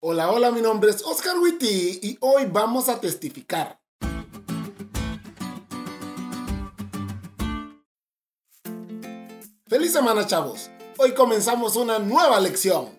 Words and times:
Hola, 0.00 0.30
hola, 0.30 0.52
mi 0.52 0.60
nombre 0.60 0.92
es 0.92 1.02
Oscar 1.02 1.36
Witty 1.40 1.98
y 2.00 2.18
hoy 2.20 2.44
vamos 2.44 2.88
a 2.88 3.00
testificar. 3.00 3.80
Feliz 9.66 9.92
semana, 9.92 10.24
chavos. 10.24 10.70
Hoy 10.98 11.14
comenzamos 11.14 11.74
una 11.74 11.98
nueva 11.98 12.38
lección. 12.38 12.90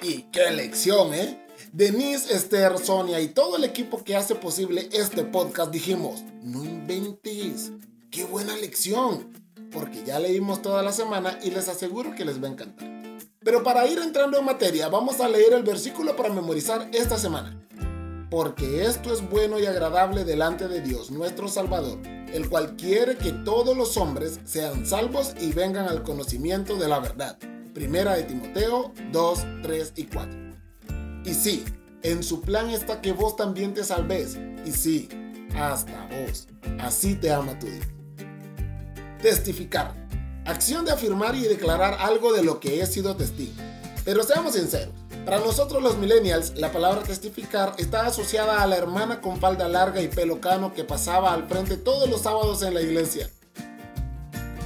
Y 0.00 0.22
qué 0.30 0.52
lección, 0.52 1.14
¿eh? 1.14 1.44
Denise, 1.72 2.32
Esther, 2.32 2.78
Sonia 2.78 3.18
y 3.18 3.30
todo 3.30 3.56
el 3.56 3.64
equipo 3.64 4.04
que 4.04 4.14
hace 4.14 4.36
posible 4.36 4.88
este 4.92 5.24
podcast 5.24 5.72
dijimos, 5.72 6.22
no 6.40 6.62
inventes, 6.62 7.72
qué 8.12 8.22
buena 8.22 8.56
lección 8.56 9.41
porque 9.72 10.04
ya 10.04 10.18
leímos 10.18 10.62
toda 10.62 10.82
la 10.82 10.92
semana 10.92 11.38
y 11.42 11.50
les 11.50 11.68
aseguro 11.68 12.14
que 12.14 12.24
les 12.24 12.42
va 12.42 12.48
a 12.48 12.52
encantar. 12.52 12.88
Pero 13.44 13.62
para 13.64 13.86
ir 13.86 13.98
entrando 13.98 14.38
en 14.38 14.44
materia, 14.44 14.88
vamos 14.88 15.20
a 15.20 15.28
leer 15.28 15.52
el 15.52 15.64
versículo 15.64 16.14
para 16.14 16.32
memorizar 16.32 16.88
esta 16.92 17.18
semana. 17.18 17.58
Porque 18.30 18.84
esto 18.84 19.12
es 19.12 19.28
bueno 19.28 19.58
y 19.58 19.66
agradable 19.66 20.24
delante 20.24 20.68
de 20.68 20.80
Dios, 20.80 21.10
nuestro 21.10 21.48
Salvador, 21.48 21.98
el 22.32 22.48
cual 22.48 22.76
quiere 22.76 23.16
que 23.16 23.32
todos 23.32 23.76
los 23.76 23.96
hombres 23.96 24.40
sean 24.44 24.86
salvos 24.86 25.34
y 25.40 25.52
vengan 25.52 25.88
al 25.88 26.02
conocimiento 26.02 26.76
de 26.76 26.88
la 26.88 27.00
verdad. 27.00 27.36
Primera 27.74 28.14
de 28.14 28.22
Timoteo 28.22 28.92
2, 29.10 29.46
3 29.62 29.92
y 29.96 30.04
4. 30.04 30.40
Y 31.24 31.34
sí, 31.34 31.64
en 32.02 32.22
su 32.22 32.40
plan 32.40 32.70
está 32.70 33.00
que 33.00 33.12
vos 33.12 33.36
también 33.36 33.74
te 33.74 33.84
salves. 33.84 34.38
Y 34.64 34.72
sí, 34.72 35.08
hasta 35.54 36.06
vos. 36.06 36.48
Así 36.80 37.14
te 37.14 37.32
ama 37.32 37.58
tu 37.58 37.66
Dios. 37.66 38.01
Testificar. 39.22 39.94
Acción 40.44 40.84
de 40.84 40.90
afirmar 40.90 41.36
y 41.36 41.42
declarar 41.42 41.96
algo 42.00 42.32
de 42.32 42.42
lo 42.42 42.58
que 42.58 42.82
he 42.82 42.86
sido 42.86 43.14
testigo. 43.14 43.52
Pero 44.04 44.24
seamos 44.24 44.54
sinceros, 44.54 44.92
para 45.24 45.38
nosotros 45.38 45.80
los 45.80 45.96
millennials, 45.96 46.56
la 46.56 46.72
palabra 46.72 47.04
testificar 47.04 47.74
está 47.78 48.06
asociada 48.06 48.60
a 48.60 48.66
la 48.66 48.76
hermana 48.76 49.20
con 49.20 49.38
falda 49.38 49.68
larga 49.68 50.02
y 50.02 50.08
pelo 50.08 50.40
cano 50.40 50.74
que 50.74 50.82
pasaba 50.82 51.32
al 51.32 51.46
frente 51.46 51.76
todos 51.76 52.10
los 52.10 52.22
sábados 52.22 52.64
en 52.64 52.74
la 52.74 52.82
iglesia. 52.82 53.30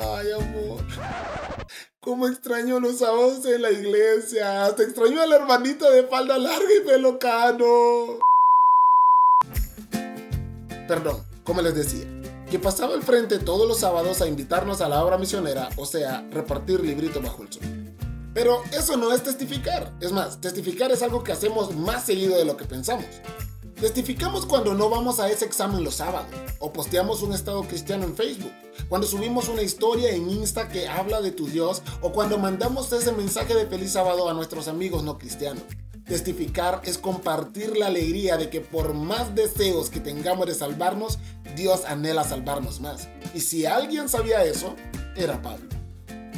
Ay, 0.00 0.32
amor. 0.32 0.84
Cómo 2.00 2.26
extraño 2.26 2.80
los 2.80 2.98
sábados 2.98 3.46
en 3.46 3.62
la 3.62 3.70
iglesia. 3.70 4.66
Hasta 4.66 4.82
extraño 4.82 5.22
al 5.22 5.32
hermanito 5.32 5.88
de 5.88 6.02
falda 6.08 6.36
larga 6.38 6.74
y 6.76 6.84
pelo 6.84 7.20
cano. 7.20 8.18
Perdón, 10.88 11.24
como 11.44 11.62
les 11.62 11.76
decía 11.76 12.19
que 12.50 12.58
pasaba 12.58 12.94
al 12.94 13.02
frente 13.02 13.38
todos 13.38 13.66
los 13.66 13.78
sábados 13.78 14.20
a 14.20 14.26
invitarnos 14.26 14.80
a 14.80 14.88
la 14.88 15.04
obra 15.04 15.16
misionera, 15.16 15.68
o 15.76 15.86
sea, 15.86 16.26
repartir 16.32 16.80
libritos 16.80 17.22
bajo 17.22 17.44
el 17.44 17.52
sol. 17.52 17.62
Pero 18.34 18.62
eso 18.72 18.96
no 18.96 19.12
es 19.12 19.22
testificar. 19.22 19.92
Es 20.00 20.10
más, 20.10 20.40
testificar 20.40 20.90
es 20.90 21.02
algo 21.02 21.22
que 21.22 21.32
hacemos 21.32 21.74
más 21.76 22.04
seguido 22.04 22.36
de 22.36 22.44
lo 22.44 22.56
que 22.56 22.64
pensamos. 22.64 23.06
Testificamos 23.80 24.46
cuando 24.46 24.74
no 24.74 24.90
vamos 24.90 25.20
a 25.20 25.30
ese 25.30 25.46
examen 25.46 25.84
los 25.84 25.94
sábados, 25.94 26.28
o 26.58 26.72
posteamos 26.72 27.22
un 27.22 27.32
estado 27.32 27.62
cristiano 27.62 28.04
en 28.04 28.14
Facebook, 28.14 28.52
cuando 28.88 29.06
subimos 29.06 29.48
una 29.48 29.62
historia 29.62 30.10
en 30.10 30.28
Insta 30.28 30.68
que 30.68 30.86
habla 30.88 31.22
de 31.22 31.30
tu 31.30 31.46
Dios, 31.46 31.82
o 32.02 32.12
cuando 32.12 32.36
mandamos 32.36 32.92
ese 32.92 33.12
mensaje 33.12 33.54
de 33.54 33.66
feliz 33.66 33.92
sábado 33.92 34.28
a 34.28 34.34
nuestros 34.34 34.68
amigos 34.68 35.02
no 35.02 35.18
cristianos. 35.18 35.62
Testificar 36.10 36.82
es 36.84 36.98
compartir 36.98 37.76
la 37.76 37.86
alegría 37.86 38.36
de 38.36 38.50
que 38.50 38.60
por 38.60 38.94
más 38.94 39.36
deseos 39.36 39.90
que 39.90 40.00
tengamos 40.00 40.48
de 40.48 40.56
salvarnos, 40.56 41.20
Dios 41.54 41.84
anhela 41.84 42.24
salvarnos 42.24 42.80
más. 42.80 43.06
Y 43.32 43.42
si 43.42 43.64
alguien 43.64 44.08
sabía 44.08 44.44
eso, 44.44 44.74
era 45.14 45.40
Pablo. 45.40 45.68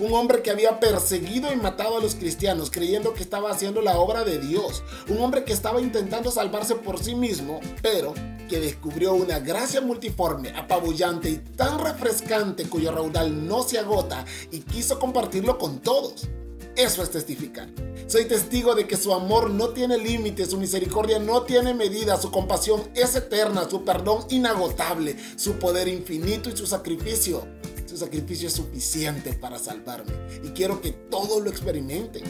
Un 0.00 0.12
hombre 0.14 0.42
que 0.42 0.50
había 0.50 0.80
perseguido 0.80 1.52
y 1.52 1.56
matado 1.56 1.98
a 1.98 2.00
los 2.00 2.16
cristianos 2.16 2.68
creyendo 2.72 3.14
que 3.14 3.22
estaba 3.22 3.52
haciendo 3.52 3.80
la 3.80 3.96
obra 3.96 4.24
de 4.24 4.40
Dios. 4.40 4.82
Un 5.08 5.18
hombre 5.18 5.44
que 5.44 5.52
estaba 5.52 5.80
intentando 5.80 6.32
salvarse 6.32 6.74
por 6.74 6.98
sí 6.98 7.14
mismo, 7.14 7.60
pero 7.80 8.12
que 8.48 8.58
descubrió 8.58 9.14
una 9.14 9.38
gracia 9.38 9.80
multiforme, 9.80 10.50
apabullante 10.50 11.30
y 11.30 11.36
tan 11.36 11.78
refrescante 11.78 12.64
cuyo 12.64 12.90
raudal 12.90 13.46
no 13.46 13.62
se 13.62 13.78
agota 13.78 14.24
y 14.50 14.62
quiso 14.62 14.98
compartirlo 14.98 15.58
con 15.58 15.78
todos. 15.78 16.28
Eso 16.74 17.04
es 17.04 17.10
testificar. 17.12 17.68
Soy 18.10 18.24
testigo 18.24 18.74
de 18.74 18.88
que 18.88 18.96
su 18.96 19.14
amor 19.14 19.50
no 19.50 19.68
tiene 19.68 19.96
límites, 19.96 20.50
su 20.50 20.58
misericordia 20.58 21.20
no 21.20 21.42
tiene 21.42 21.74
medida, 21.74 22.20
su 22.20 22.32
compasión 22.32 22.82
es 22.96 23.14
eterna, 23.14 23.70
su 23.70 23.84
perdón 23.84 24.24
inagotable, 24.30 25.14
su 25.36 25.60
poder 25.60 25.86
infinito 25.86 26.50
y 26.50 26.56
su 26.56 26.66
sacrificio. 26.66 27.46
Su 27.86 27.96
sacrificio 27.96 28.48
es 28.48 28.54
suficiente 28.54 29.32
para 29.34 29.60
salvarme 29.60 30.12
y 30.42 30.48
quiero 30.48 30.80
que 30.80 30.90
todos 30.90 31.40
lo 31.40 31.50
experimenten. 31.50 32.24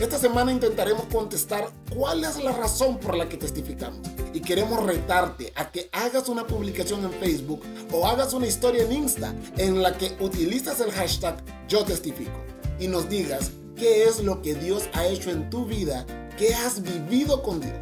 Esta 0.00 0.18
semana 0.18 0.50
intentaremos 0.50 1.04
contestar 1.12 1.68
cuál 1.94 2.24
es 2.24 2.42
la 2.42 2.52
razón 2.52 2.96
por 2.96 3.14
la 3.14 3.28
que 3.28 3.36
testificamos 3.36 4.08
y 4.32 4.40
queremos 4.40 4.82
retarte 4.82 5.52
a 5.56 5.70
que 5.70 5.90
hagas 5.92 6.30
una 6.30 6.46
publicación 6.46 7.04
en 7.04 7.12
Facebook 7.12 7.60
o 7.92 8.06
hagas 8.06 8.32
una 8.32 8.46
historia 8.46 8.82
en 8.82 8.92
Insta 8.92 9.34
en 9.58 9.82
la 9.82 9.98
que 9.98 10.16
utilizas 10.20 10.80
el 10.80 10.90
hashtag 10.90 11.36
yo 11.68 11.84
testifico 11.84 12.42
y 12.80 12.88
nos 12.88 13.10
digas 13.10 13.50
qué 13.78 14.04
es 14.04 14.20
lo 14.20 14.42
que 14.42 14.54
Dios 14.54 14.88
ha 14.92 15.06
hecho 15.06 15.30
en 15.30 15.48
tu 15.50 15.64
vida, 15.64 16.04
qué 16.36 16.54
has 16.54 16.82
vivido 16.82 17.42
con 17.42 17.60
Dios. 17.60 17.74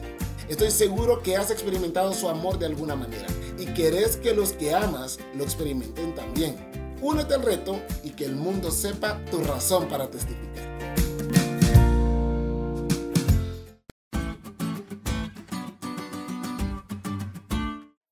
Estoy 0.48 0.70
seguro 0.70 1.22
que 1.22 1.36
has 1.36 1.50
experimentado 1.50 2.12
su 2.12 2.28
amor 2.28 2.58
de 2.58 2.66
alguna 2.66 2.94
manera 2.94 3.26
y 3.58 3.64
querés 3.66 4.16
que 4.16 4.34
los 4.34 4.52
que 4.52 4.74
amas 4.74 5.18
lo 5.34 5.42
experimenten 5.42 6.14
también. 6.14 6.56
Únete 7.00 7.34
al 7.34 7.42
reto 7.42 7.80
y 8.04 8.10
que 8.10 8.26
el 8.26 8.36
mundo 8.36 8.70
sepa 8.70 9.24
tu 9.30 9.38
razón 9.38 9.88
para 9.88 10.08
testificar. 10.08 10.65